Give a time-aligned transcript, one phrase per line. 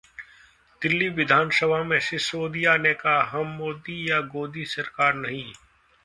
[0.81, 5.43] दिल्ली विधानसभा में सिसोदिया ने कहा- हम मोदी या 'गोदी' सरकार नहीं